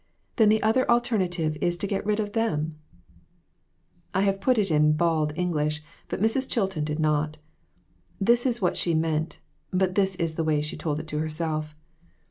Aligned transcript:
Then 0.37 0.49
the 0.49 0.63
other 0.63 0.89
alternative 0.89 1.57
is 1.61 1.77
to 1.77 1.85
get 1.85 2.03
rid 2.03 2.19
of 2.19 2.33
them!" 2.33 2.75
I 4.15 4.21
have 4.21 4.41
put 4.41 4.57
it 4.57 4.71
in 4.71 4.93
bald 4.93 5.31
English, 5.35 5.83
but 6.09 6.19
Mrs. 6.19 6.49
Chilton 6.49 6.83
did 6.83 6.99
not. 6.99 7.37
That 8.19 8.45
is 8.47 8.63
what 8.63 8.77
she 8.77 8.95
meant, 8.95 9.37
but 9.69 9.93
this 9.93 10.15
is 10.15 10.33
the 10.33 10.43
way 10.43 10.59
she 10.63 10.75
told 10.75 10.97
it 10.97 11.07
to 11.09 11.19
herself. 11.19 11.75